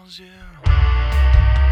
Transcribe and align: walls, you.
walls, 0.00 0.18
you. 0.18 1.69